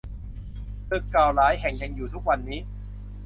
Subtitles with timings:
[0.89, 2.59] ตึกเก่าหลายแห่งยังอยู่ทุกวันนี้